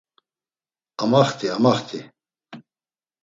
Amaxti, 1.01 1.47
amaxti. 1.55 1.99